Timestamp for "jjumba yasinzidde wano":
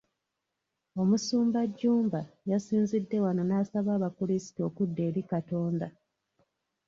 1.69-3.41